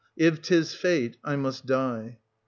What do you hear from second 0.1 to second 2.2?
If 'tis fate, I must die.